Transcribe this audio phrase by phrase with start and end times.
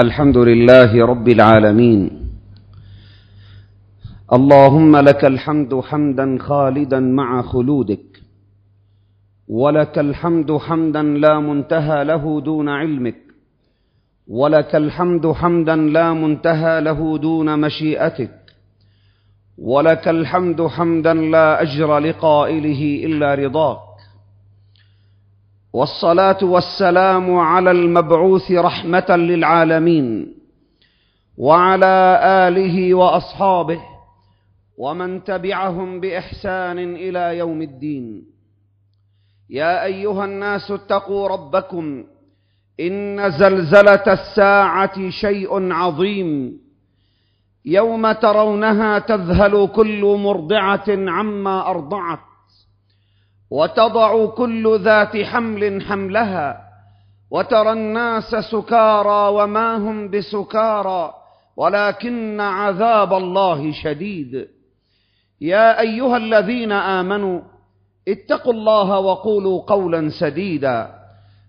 [0.00, 2.00] الحمد لله رب العالمين.
[4.32, 8.06] اللهم لك الحمد حمدا خالدا مع خلودك
[9.48, 13.20] ولك الحمد حمدا لا منتهى له دون علمك
[14.28, 18.34] ولك الحمد حمدا لا منتهى له دون مشيئتك
[19.58, 23.89] ولك الحمد حمدا لا أجر لقائله إلا رضاك.
[25.72, 30.34] والصلاة والسلام على المبعوث رحمة للعالمين
[31.38, 33.80] وعلى آله وأصحابه
[34.78, 38.24] ومن تبعهم بإحسان إلى يوم الدين.
[39.50, 42.04] يا أيها الناس اتقوا ربكم
[42.80, 46.60] إن زلزلة الساعة شيء عظيم.
[47.64, 52.29] يوم ترونها تذهل كل مرضعة عما أرضعت.
[53.50, 56.60] وتضع كل ذات حمل حملها
[57.30, 61.14] وترى الناس سكارى وما هم بسكارى
[61.56, 64.48] ولكن عذاب الله شديد.
[65.40, 67.40] يا أيها الذين آمنوا
[68.08, 70.90] اتقوا الله وقولوا قولا سديدا.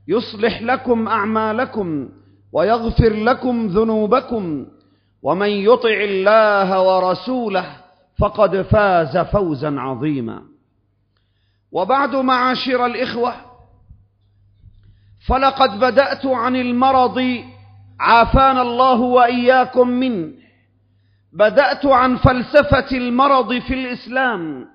[0.08, 2.10] يصلح لكم أعمالكم
[2.54, 4.66] ويغفر لكم ذنوبكم
[5.24, 7.66] ومن يطع الله ورسوله
[8.20, 10.51] فقد فاز فوزا عظيما.
[11.72, 13.34] وبعد معاشر الإخوة
[15.28, 17.44] فلقد بدأت عن المرض
[18.00, 20.32] عافانا الله وإياكم منه.
[21.34, 24.68] بدأت عن فلسفة المرض في الإسلام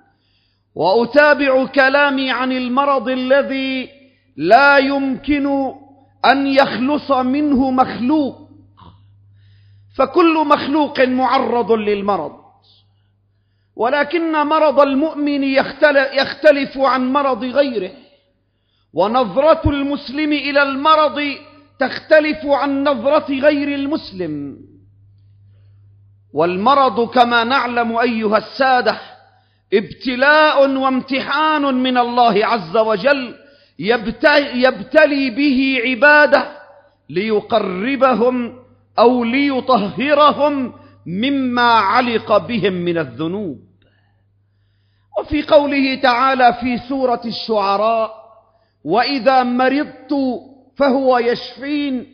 [0.75, 3.89] وأتابع كلامي عن المرض الذي
[4.37, 5.47] لا يمكن
[6.25, 8.49] أن يخلص منه مخلوق.
[9.97, 12.46] فكل مخلوق معرض للمرض.
[13.77, 15.45] ولكن مرض المؤمن
[16.13, 17.91] يختلف عن مرض غيره.
[18.93, 21.23] ونظرة المسلم إلى المرض
[21.79, 24.57] تختلف عن نظرة غير المسلم.
[26.33, 28.99] والمرض كما نعلم أيها السادة
[29.75, 33.35] ابتلاء وامتحان من الله عز وجل
[34.55, 36.49] يبتلي به عبادة
[37.11, 38.59] ليقربهم
[38.99, 40.73] أو ليطهرهم
[41.07, 43.66] مما علق بهم من الذنوب.
[45.19, 48.27] وفي قوله تعالى في سورة الشعراء
[48.85, 50.15] وإذا مرضت
[50.77, 52.07] فهو يشفين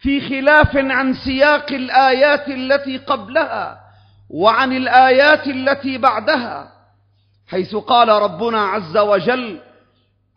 [0.00, 3.80] في خلاف عن سياق الآيات التي قبلها
[4.30, 6.72] وعن الآيات التي بعدها
[7.48, 9.60] حيث قال ربنا عز وجل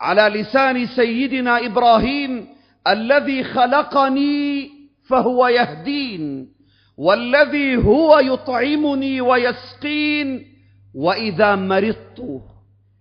[0.02, 2.48] على لسان سيدنا إبراهيم
[2.88, 4.70] الذي خلقني
[5.10, 6.52] فهو يهدين
[6.98, 10.50] والذي هو يطعمني ويسقين
[10.94, 12.41] وإذا مرضت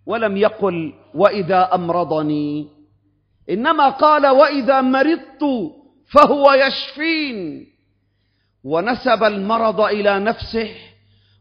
[0.06, 2.68] ولم يقل وإذا أمرضني.
[3.50, 5.72] إنما قال وإذا مرضت
[6.06, 7.66] فهو يشفين.
[8.64, 10.70] ونسب المرض إلى نفسه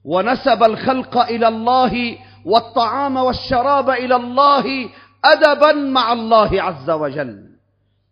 [0.03, 4.89] ونسب الخلق إلى الله والطعام والشراب إلى الله
[5.25, 7.49] ادبا مع الله عز وجل.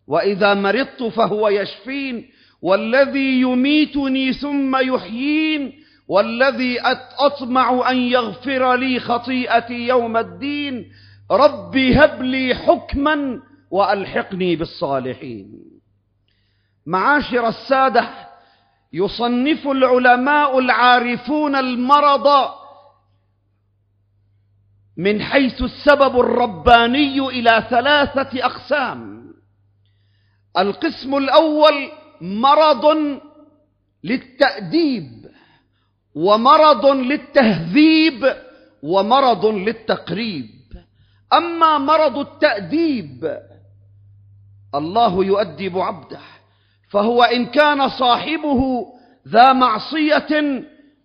[0.06, 2.28] وإذا مرضت فهو يشفين.
[2.62, 5.72] والذي يميتني ثم يحيين
[6.08, 6.80] والذي
[7.18, 10.92] أطمع أن يغفر لي خطيئتي يوم الدين
[11.30, 15.52] رب هب لي حكما وألحقني بالصالحين.
[16.86, 18.08] معاشر السادة
[18.92, 22.48] يصنف العلماء العارفون المرض
[24.96, 29.18] من حيث السبب الرباني إلى ثلاثة أقسام.
[30.58, 31.90] القسم الأول
[32.20, 32.96] مرض
[34.04, 35.17] للتأديب.
[36.18, 38.34] ومرض للتهذيب
[38.82, 40.50] ومرض للتقريب.
[41.32, 43.38] أما مرض التأديب
[44.74, 46.18] الله يؤدب عبده
[46.90, 48.86] فهو إن كان صاحبه
[49.28, 50.62] ذا معصية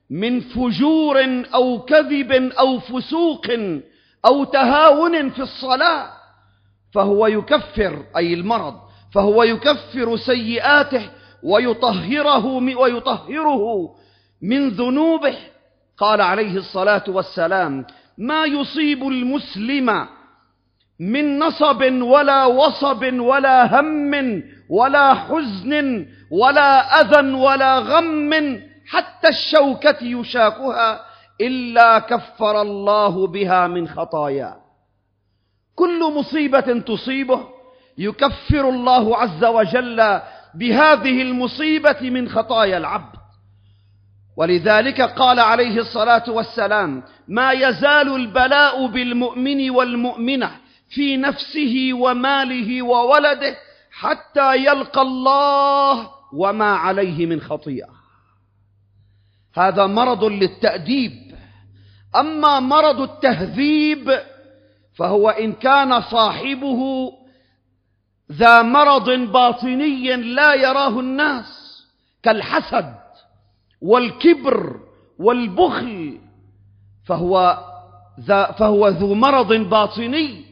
[0.10, 3.48] من فجور أو كذب أو فسوق
[4.26, 6.10] أو تهاون في الصلاة
[6.94, 8.76] فهو يكفر أي المرض
[9.14, 11.10] فهو يكفر سيئاته
[11.44, 12.46] ويطهره
[12.78, 13.96] ويطهره
[14.44, 15.36] من ذنوبه.
[15.98, 17.86] قال عليه الصلاة والسلام
[18.18, 20.08] ما يصيب المسلم
[21.00, 31.06] من نصب ولا وصب ولا هم ولا حزن ولا أذى ولا غم حتى الشوكة يشاكها
[31.42, 34.58] إلا كفر الله بها من خطاياه
[35.76, 37.48] كل مصيبة تصيبه
[37.98, 40.22] يكفر الله عز وجل
[40.56, 43.23] بهذه المصيبة من خطايا العبد.
[44.38, 50.52] ولذلك قال عليه الصلاة والسلام ما يزال البلاء بالمؤمن والمؤمنة
[50.90, 53.56] في نفسه وماله وولده
[53.92, 57.90] حتى يلقى الله وما عليه من خطيئة.
[59.56, 61.36] هذا مرض للتأديب.
[62.16, 64.20] أما مرض التهذيب
[64.96, 67.12] فهو إن كان صاحبه
[68.32, 71.84] ذا مرض باطني لا يراه الناس
[72.24, 73.03] كالحسد.
[73.84, 74.80] والكبر
[75.20, 76.18] والبخل
[77.06, 77.60] فهو
[78.58, 80.46] فهو ذو مرض باطني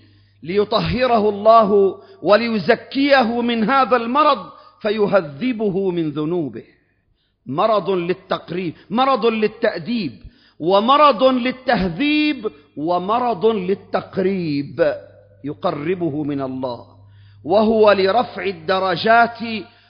[0.44, 4.46] ليطهره الله وليزكيه من هذا المرض
[4.82, 6.64] فيهذبه من ذنوبه.
[7.46, 10.12] مرض للتقريب مرض للتأديب
[10.60, 14.94] ومرض للتهذيب ومرض للتقريب
[15.44, 16.86] يقربه من الله
[17.44, 19.40] وهو لرفع الدرجات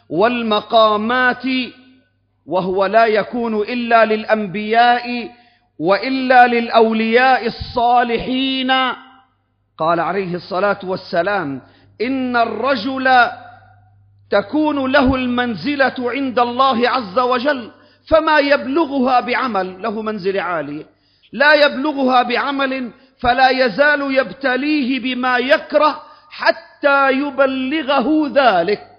[0.09, 1.43] والمقامات
[2.45, 5.31] وهو لا يكون إلا للأنبياء
[5.79, 8.71] وإلا للأولياء الصالحين.
[9.77, 11.61] قال عليه الصلاة والسلام
[12.01, 13.27] إن الرجل
[14.31, 17.71] تكون له المنزلة عند الله عز وجل
[18.09, 20.83] فما يبلغها بعمل له منزلة عالية
[21.33, 28.90] لا يبلغها بعمل فلا يزال يبتليه بما يكره حتى يبلغه ذلك.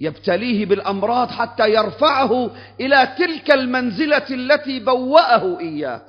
[0.00, 2.50] يبتليه بالأمراض حتى يرفعه
[2.80, 6.02] إلى تلك المنزلة التي بوأه إياه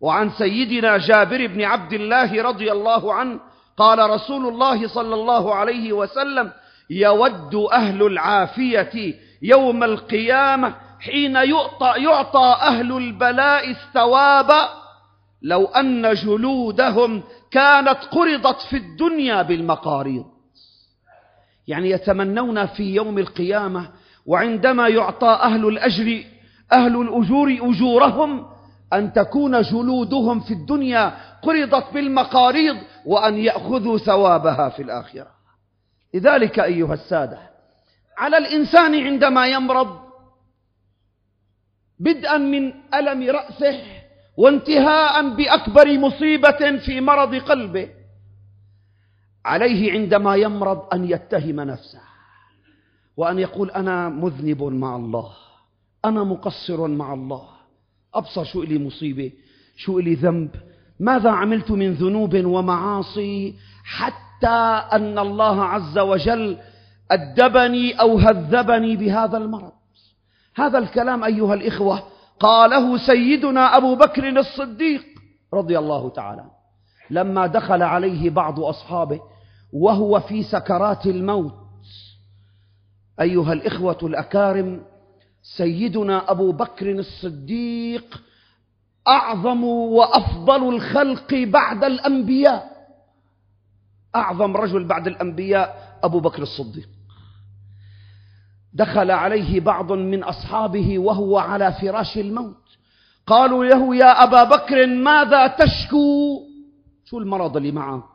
[0.00, 3.40] وعن سيدنا جابر بن عبد الله رضي الله عنه
[3.76, 6.52] قال رسول الله صلى الله عليه وسلم
[6.90, 14.50] يود أهل العافية يوم القيامة حين يعطى, يعطى أهل البلاء الثواب
[15.42, 20.33] لو أن جلودهم كانت قرضت في الدنيا بالمقاريض.
[21.66, 23.90] يعني يتمنون في يوم القيامة
[24.26, 26.24] وعندما يعطى أهل الأجر
[26.72, 28.46] أهل الأجور أجورهم
[28.92, 32.76] أن تكون جلودهم في الدنيا قرضت بالمقاريض
[33.06, 35.26] وأن يأخذوا ثوابها في الآخرة.
[36.14, 37.38] لذلك أيها السادة
[38.18, 40.00] على الإنسان عندما يمرض
[41.98, 43.80] بدءا من ألم رأسه
[44.36, 47.88] وانتهاء بأكبر مصيبة في مرض قلبه.
[49.44, 52.00] عليه عندما يمرض أن يتهم نفسه
[53.16, 55.30] وأن يقول أنا مذنب مع الله
[56.04, 57.42] أنا مقصر مع الله
[58.14, 59.32] أبصر شو إلي مصيبة
[59.76, 60.50] شو إلي ذنب
[61.00, 63.54] ماذا عملت من ذنوب ومعاصي
[63.84, 66.58] حتى أن الله عز وجل
[67.10, 69.72] أدبني أو هذبني بهذا المرض.
[70.56, 72.02] هذا الكلام أيها الإخوة
[72.40, 75.04] قاله سيدنا أبو بكر الصديق
[75.54, 76.44] رضي الله تعالى
[77.10, 79.20] لما دخل عليه بعض أصحابه
[79.74, 81.54] وهو في سكرات الموت.
[83.20, 84.82] أيها الإخوة الأكارم
[85.42, 88.22] سيدنا أبو بكر الصديق
[89.08, 92.88] أعظم وأفضل الخلق بعد الأنبياء.
[94.16, 96.88] أعظم رجل بعد الأنبياء أبو بكر الصديق.
[98.72, 102.64] دخل عليه بعض من أصحابه وهو على فراش الموت.
[103.26, 106.40] قالوا له يا أبا بكر ماذا تشكو؟
[107.04, 108.13] شو المرض اللي معك؟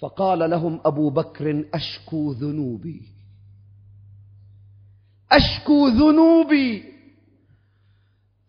[0.00, 3.02] فقال لهم أبو بكر أشكو ذنوبي.
[5.32, 6.84] أشكو ذنوبي.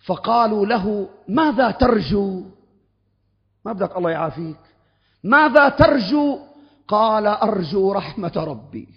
[0.06, 2.46] فقالوا له ماذا ترجو؟
[3.66, 4.60] ما بدك الله يعافيك.
[5.24, 6.40] ماذا ترجو؟
[6.88, 8.88] قال أرجو رحمة ربي.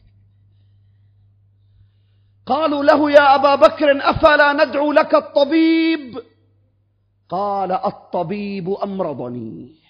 [2.46, 6.18] قالوا له يا أبا بكر أفلا ندعو لك الطبيب؟
[7.28, 9.83] قال الطبيب أمرضني.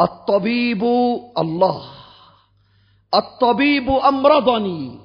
[0.00, 0.82] الطبيب
[1.38, 1.82] الله.
[3.14, 4.98] الطبيب أمرضني.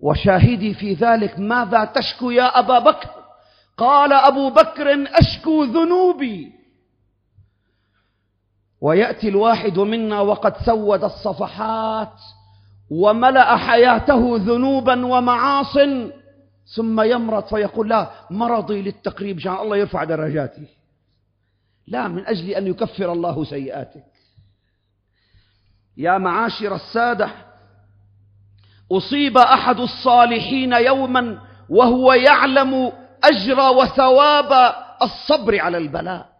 [0.00, 3.08] وشاهدي في ذلك ماذا تشكو يا أبا بكر؟
[3.76, 6.52] قال أبو بكر أشكو ذنوبي.
[8.80, 12.20] ويأتي الواحد منا وقد سود الصفحات
[12.90, 15.78] وملأ حياته ذنوبا ومعاص
[16.76, 20.79] ثم يمرض فيقول لا مرضي للتقريب جعل الله يرفع درجاتي.
[21.90, 24.04] لا من أجل أن يكفر الله سيئاتك.
[25.96, 27.30] يا معاشر السادة
[28.92, 32.92] أصيب أحد الصالحين يوما وهو يعلم
[33.24, 36.30] أجر وثواب الصبر على البلاء.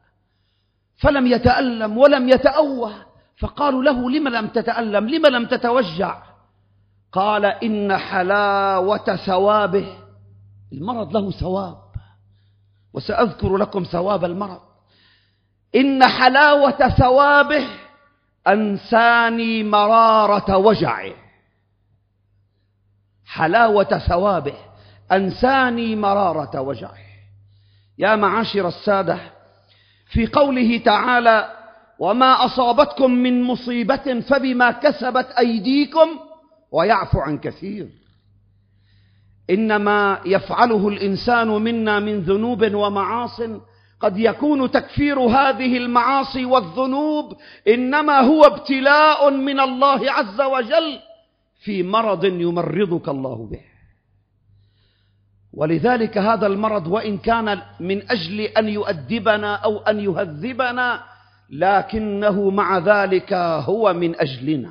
[0.96, 2.94] فلم يتألم ولم يتأوه.
[3.38, 6.22] فقالوا له لم لم تتألم؟ لم لم تتوجع؟
[7.12, 9.98] قال إن حلاوة ثوابه
[10.72, 11.78] المرض له ثواب.
[12.92, 14.69] وسأذكر لكم ثواب المرض.
[15.76, 17.66] إن حلاوة ثوابه
[18.48, 21.12] أنساني مرارة وجعه.
[23.26, 24.54] حلاوة ثوابه
[25.12, 26.98] أنساني مرارة وجعه.
[27.98, 29.18] يا معاشر السادة
[30.06, 31.56] في قوله تعالى
[31.98, 36.08] وما أصابتكم من مصيبة فبما كسبت أيديكم
[36.72, 37.88] ويعفو عن كثير.
[39.50, 43.40] إنما يفعله الإنسان منا من ذنوب ومعاصٍ
[44.00, 47.36] قد يكون تكفير هذه المعاصي والذنوب
[47.68, 50.98] إنما هو ابتلاء من الله عز وجل
[51.60, 53.60] في مرض يمرضك الله به.
[55.52, 61.02] ولذلك هذا المرض وإن كان من أجل أن يؤدبنا أو أن يهذبنا
[61.50, 63.32] لكنه مع ذلك
[63.68, 64.70] هو من أجلنا.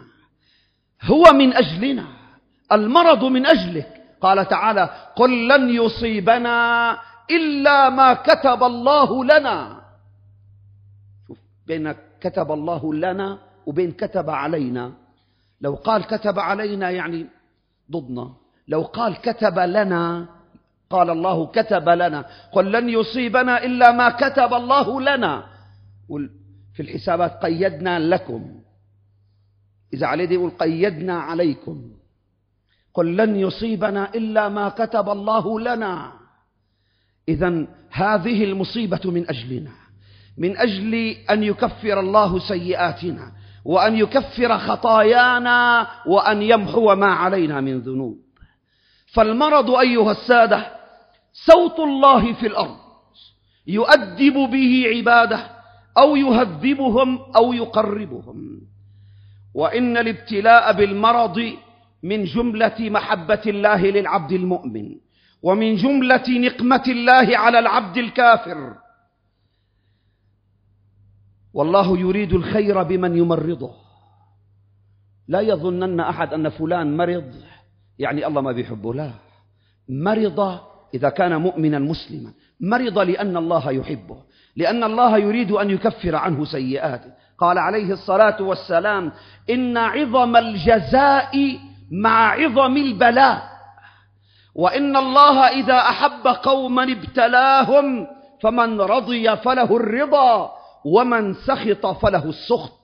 [1.04, 2.06] هو من أجلنا.
[2.72, 3.88] المرض من أجلك.
[4.22, 6.98] قال تعالى قل لن يصيبنا
[7.32, 9.82] إلا ما كتب الله لنا.
[11.28, 14.92] شوف بين كتب الله لنا وبين كتب علينا.
[15.62, 17.26] لو قال كتب علينا يعني
[17.92, 18.34] ضدنا.
[18.68, 20.28] لو قال كتب لنا
[20.90, 22.26] قال الله كتب لنا.
[22.52, 25.46] قل لن يصيبنا إلا ما كتب الله لنا.
[26.74, 28.62] في الحسابات قيدنا لكم.
[29.94, 31.92] إذا عليه يقول قيدنا عليكم.
[32.94, 36.19] قل لن يصيبنا إلا ما كتب الله لنا.
[37.30, 39.72] إذا هذه المصيبة من أجلنا
[40.38, 40.94] من أجل
[41.30, 43.32] أن يكفر الله سيئاتنا
[43.66, 48.18] وأن يكفر خطايانا وأن يمحو ما علينا من ذنوب.
[49.14, 50.72] فالمرض أيها السادة
[51.34, 52.78] صوت الله في الأرض
[53.68, 55.40] يؤدب به عباده
[55.98, 58.62] أو يهذبهم أو يقربهم.
[59.54, 61.54] وإن الابتلاء بالمرض
[62.04, 64.96] من جملة محبة الله للعبد المؤمن.
[65.44, 68.76] ومن جملة نقمة الله على العبد الكافر.
[71.54, 73.72] والله يريد الخير بمن يمرضه.
[75.28, 77.34] لا يظنن أحد أن فلان مرض
[78.00, 79.12] يعني الله ما بيحبه لا.
[79.90, 80.60] مرض
[80.94, 82.34] إذا كان مؤمنا مسلما.
[82.60, 84.24] مرض لأن الله يحبه.
[84.56, 87.12] لأن الله يريد أن يكفر عنه سيئاته.
[87.38, 89.12] قال عليه الصلاة والسلام
[89.50, 91.60] إن عظم الجزاء
[91.92, 93.59] مع عظم البلاء.
[94.60, 98.08] وإن الله إذا أحب قوما ابتلاهم
[98.44, 100.52] فمن رضي فله الرضا
[100.86, 102.80] ومن سخط فله السخط.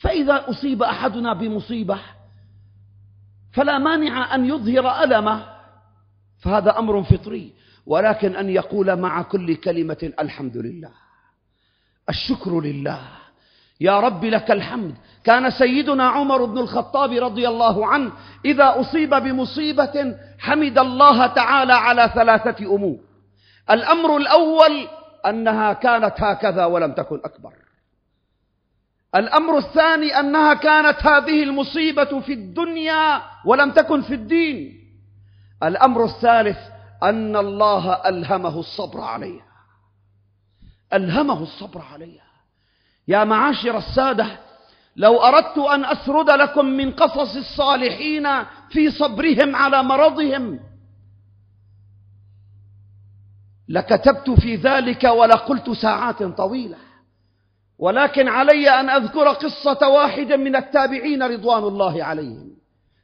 [0.00, 1.98] فإذا أصيب أحدنا بمصيبة
[3.52, 5.46] فلا مانع أن يظهر ألمه
[6.38, 7.52] فهذا أمر فطري
[7.86, 10.90] ولكن أن يقول مع كل كلمة الحمد لله
[12.08, 13.00] الشكر لله
[13.80, 14.94] يا رب لك الحمد.
[15.24, 18.12] كان سيدنا عمر بن الخطاب رضي الله عنه
[18.44, 22.98] إذا أصيب بمصيبة حمد الله تعالى على ثلاثة أمور.
[23.70, 24.88] الأمر الأول
[25.26, 27.52] أنها كانت هكذا ولم تكن أكبر.
[29.14, 34.80] الأمر الثاني أنها كانت هذه المصيبة في الدنيا ولم تكن في الدين.
[35.62, 36.58] الأمر الثالث
[37.02, 39.46] أن الله ألهمه الصبر عليها.
[40.92, 42.30] ألهمه الصبر عليها.
[43.08, 44.26] يا معاشر السادة
[44.96, 48.26] لو أردت أن أسرد لكم من قصص الصالحين
[48.70, 50.60] في صبرهم على مرضهم.
[53.68, 56.76] لكتبت في ذلك ولقلت ساعات طويلة.
[57.78, 62.50] ولكن علي أن أذكر قصة واحد من التابعين رضوان الله عليهم.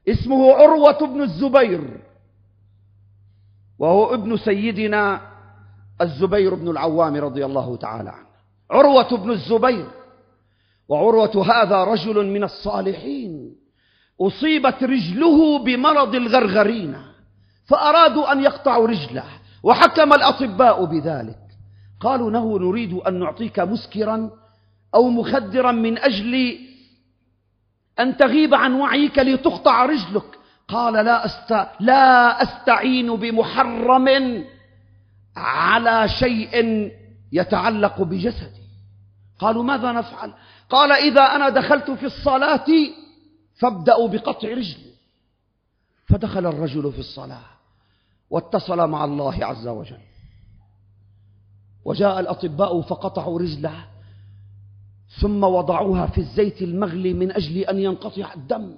[0.08, 2.00] اسمه عروة بن الزبير.
[3.78, 5.20] وهو ابن سيدنا
[6.00, 8.26] الزبير بن العوام رضي الله تعالى عنه.
[8.70, 9.90] عروة بن الزبير.
[10.88, 13.65] وعروة هذا رجل من الصالحين.
[14.20, 16.96] أصيبت رجله بمرض الغرغرين
[17.66, 19.24] فأرادوا أن يقطعوا رجله
[19.62, 21.38] وحكم الأطباء بذلك.
[22.00, 24.30] قالوا له نريد أن نعطيك مسكرا
[24.94, 26.58] أو مخدرا من أجل
[28.00, 30.38] أن تغيب عن وعيك لتقطع رجلك.
[30.68, 31.66] قال لا, أست...
[31.80, 34.44] لا أستعين بمحرم
[35.36, 36.90] على شيء
[37.32, 38.66] يتعلق بجسدي.
[39.38, 40.32] قالوا ماذا نفعل؟
[40.70, 42.66] قال إذا أنا دخلت في الصلاة
[43.56, 44.92] فابدأوا بقطع رجلي
[46.06, 47.44] فدخل الرجل في الصلاة
[48.30, 50.00] واتصل مع الله عز وجل.
[51.84, 53.84] وجاء الأطباء فقطعوا رجله
[55.20, 58.74] ثم وضعوها في الزيت المغلي من أجل أن ينقطع الدم.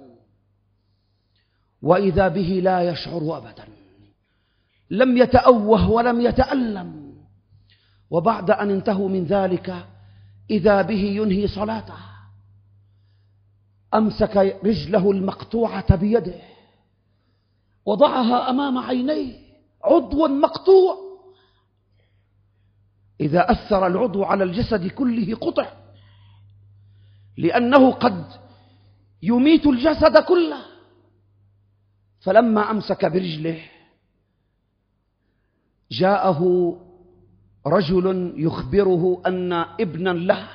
[1.81, 3.67] وإذا به لا يشعر أبدا.
[4.89, 7.13] لم يتأوه ولم يتألم.
[8.09, 9.85] وبعد أن انتهوا من ذلك
[10.49, 12.08] إذا به ينهي صلاته.
[13.93, 16.41] أمسك رجله المقطوعة بيده
[17.85, 19.33] وضعها أمام عينيه
[19.83, 20.97] عضو مقطوع.
[23.21, 25.71] إذا أثر العضو على الجسد كله قطع
[27.37, 28.25] لأنه قد
[29.23, 30.61] يميت الجسد كله.
[32.19, 33.61] فلما أمسك برجله
[35.91, 36.41] جاءه
[37.67, 40.47] رجل يخبره أن ابنا له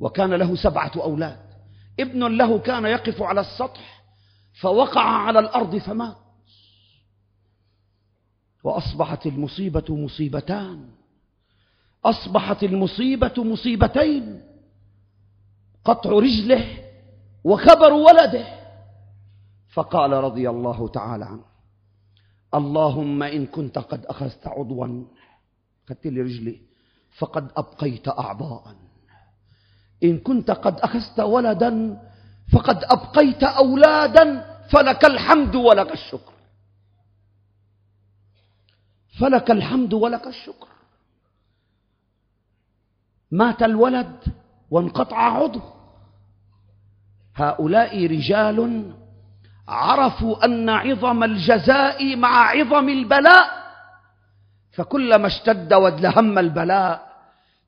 [0.00, 1.43] وكان له سبعة أولاد.
[2.00, 4.04] ابن له كان يقف على السطح
[4.60, 6.16] فوقع على الأرض فمات.
[8.64, 10.88] وأصبحت المصيبة مصيبتان.
[12.04, 14.42] أصبحت المصيبة مصيبتين.
[15.84, 16.78] قطع رجله
[17.44, 18.46] وخبر ولده.
[19.72, 21.44] فقال رضي الله تعالى عنه
[22.54, 25.04] اللهم إن كنت قد أخذت عضوا
[25.86, 26.60] أخذت لي رجلي
[27.18, 28.74] فقد أبقيت أعضاء.
[30.02, 32.00] إن كنت قد أخذت ولدا
[32.52, 36.32] فقد أبقيت أولادا فلك الحمد ولك الشكر.
[39.20, 40.68] فلك الحمد ولك الشكر.
[43.30, 44.16] مات الولد
[44.70, 45.60] وانقطع عضو.
[47.36, 48.90] هؤلاء رجال
[49.68, 53.64] عرفوا أن عظم الجزاء مع عظم البلاء
[54.72, 57.13] فكلما اشتد وادلهم البلاء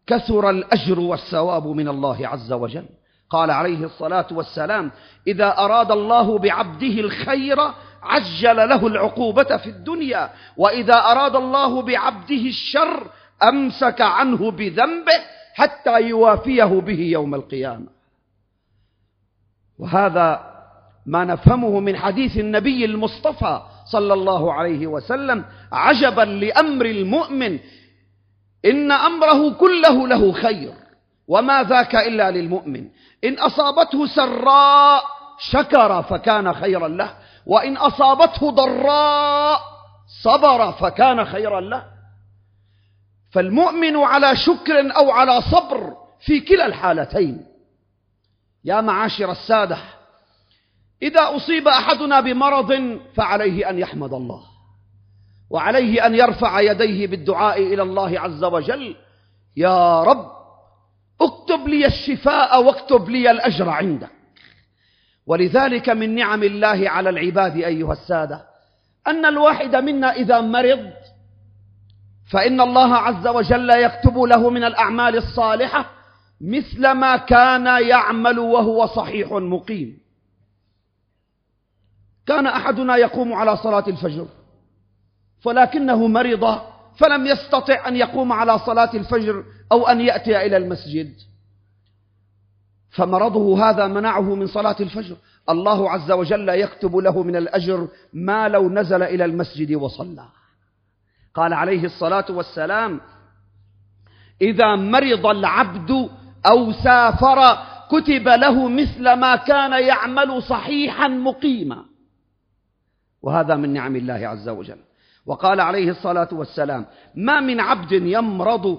[0.07, 2.87] كثر الأجر والثواب من الله عز وجل.
[3.31, 4.91] قال عليه الصلاة والسلام
[5.27, 7.57] إذا أراد الله بعبده الخير
[8.03, 13.07] عجل له العقوبة في الدنيا وإذا أراد الله بعبده الشر
[13.43, 15.19] أمسك عنه بذنبه
[15.55, 17.87] حتى يوافيه به يوم القيامة.
[19.79, 20.57] وهذا
[21.07, 27.59] ما نفهمه من حديث النبي المصطفى صلى الله عليه وسلم عجبا لأمر المؤمن
[28.67, 30.75] إن أمره كله له خير
[31.29, 32.89] وما ذاك إلا للمؤمن.
[33.25, 35.03] إن أصابته سراء
[35.39, 37.15] شكر فكان خيرا له
[37.47, 39.61] وإن أصابته ضراء
[40.23, 41.85] صبر فكان خيرا له.
[43.33, 47.47] فالمؤمن على شكر أو على صبر في كلا الحالتين.
[48.65, 49.79] يا معاشر السادة
[51.03, 54.56] إذا أصيب أحدنا بمرض فعليه أن يحمد الله.
[55.51, 58.97] وعليه أن يرفع يديه بالدعاء إلى الله عز وجل
[59.57, 60.37] يا رب
[61.21, 64.11] اكتب لي الشفاء واكتب لي الأجر عندك.
[65.27, 68.47] ولذلك من نعم الله على العباد أيها السادة
[69.07, 70.91] أن الواحد منا إذا مرض
[72.31, 75.91] فإن الله عز وجل يكتب له من الأعمال الصالحة
[76.41, 79.99] مثل ما كان يعمل وهو صحيح مقيم.
[82.27, 84.27] كان أحدنا يقوم على صلاة الفجر.
[85.47, 86.61] ولكنه مرض
[86.97, 91.13] فلم يستطع أن يقوم على صلاة الفجر أو أن يأتي إلى المسجد.
[92.91, 95.17] فمرضه هذا منعه من صلاة الفجر.
[95.51, 100.25] الله عز وجل يكتب له من الأجر ما لو نزل إلى المسجد وصلى.
[101.35, 103.01] قال عليه الصلاة والسلام
[104.41, 106.11] إذا مرض العبد
[106.47, 107.59] أو سافر
[107.91, 111.85] كتب له مثل ما كان يعمل صحيحا مقيما.
[113.23, 114.79] وهذا من نعم الله عز وجل.
[115.27, 118.79] وقال عليه الصلاة والسلام ما من عبد يمرض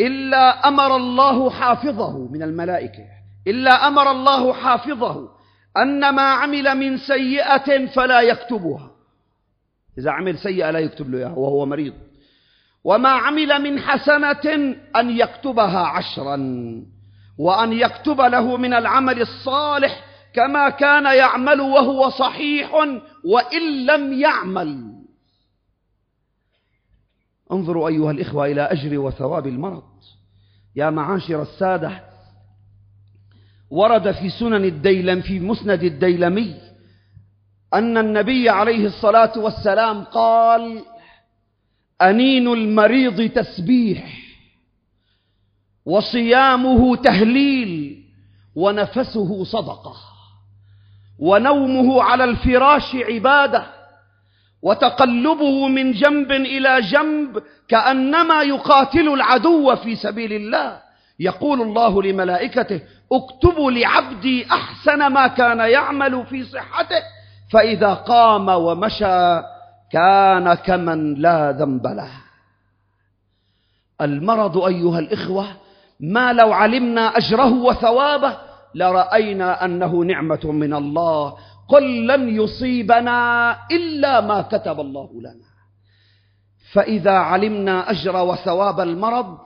[0.00, 3.04] إلا أمر الله حافظه من الملائكة
[3.46, 5.28] إلا أمر الله حافظه
[5.76, 8.90] أن ما عمل من سيئة فلا يكتبها.
[9.98, 11.94] إذا عمل سيئة لا يكتب له إياها وهو مريض.
[12.84, 16.36] وما عمل من حسنة أن يكتبها عشرا
[17.38, 22.74] وأن يكتب له من العمل الصالح كما كان يعمل وهو صحيح
[23.24, 25.01] وإن لم يعمل.
[27.52, 29.82] انظروا أيها الإخوة إلى أجر وثواب المرض.
[30.76, 32.00] يا معاشر السادة
[33.70, 36.54] ورد في سنن الديلم في مسند الديلمي
[37.74, 40.84] أن النبي عليه الصلاة والسلام قال
[42.02, 44.18] أنين المريض تسبيح
[45.84, 48.02] وصيامه تهليل
[48.54, 49.94] ونفسه صدقة
[51.18, 53.81] ونومه على الفراش عبادة.
[54.62, 60.80] وتقلبه من جنب إلى جنب كأنما يقاتل العدو في سبيل الله.
[61.18, 62.80] يقول الله لملائكته
[63.12, 67.02] اكتبوا لعبدي أحسن ما كان يعمل في صحته
[67.52, 69.42] فإذا قام ومشى
[69.92, 72.10] كان كمن لا ذنب له.
[74.00, 75.46] المرض أيها الإخوة
[76.00, 78.36] ما لو علمنا أجره وثوابه
[78.74, 81.36] لرأينا أنه نعمة من الله
[81.72, 83.18] قل لن يصيبنا
[83.70, 85.48] إلا ما كتب الله لنا.
[86.72, 89.38] فإذا علمنا أجر وثواب المرض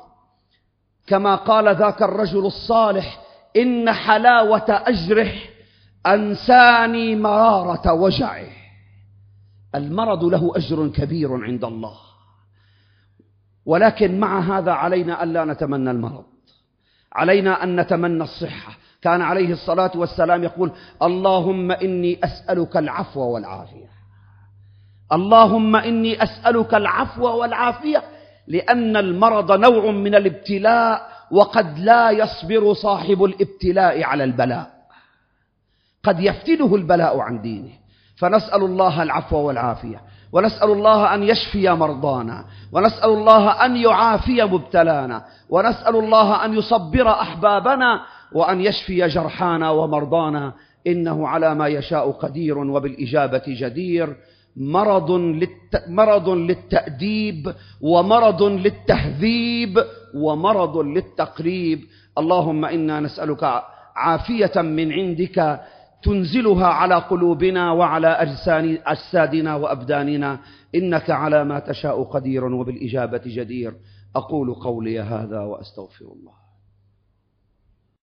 [1.06, 3.20] كما قال ذاك الرجل الصالح
[3.56, 5.32] إن حلاوة أجره
[6.06, 8.48] أنساني مرارة وجعه.
[9.74, 11.96] المرض له أجر كبير عند الله.
[13.66, 16.24] ولكن مع هذا علينا ألا نتمنى المرض.
[17.12, 18.72] علينا أن نتمنى الصحة.
[19.02, 23.86] كان عليه الصلاة والسلام يقول اللهم إني أسألك العفو والعافية.
[25.12, 28.02] اللهم إني أسألك العفو والعافية
[28.46, 34.70] لأن المرض نوع من الابتلاء وقد لا يصبر صاحب الابتلاء على البلاء.
[36.04, 37.72] قد يفتنه البلاء عن دينه.
[38.16, 40.00] فنسأل الله العفو والعافية.
[40.36, 48.00] ونسأل الله أن يشفي مرضانا ونسأل الله أن يعافي مبتلانا ونسأل الله أن يصبر أحبابنا
[48.32, 50.52] وأن يشفي جرحانا ومرضانا.
[50.86, 54.16] إنه على ما يشاء قدير وبالإجابة جدير.
[54.56, 55.84] مرض, للت...
[55.88, 61.80] مرض للتأديب ومرض للتهذيب ومرض للتقريب.
[62.18, 63.62] اللهم إنا نسألك
[63.96, 65.60] عافية من عندك
[66.06, 68.08] تنزلها على قلوبنا وعلى
[68.86, 70.38] أجسادنا وأبداننا.
[70.74, 73.72] إنك على ما تشاء قدير وبالإجابة جدير.
[74.16, 76.35] أقول قولي هذا وأستغفر الله.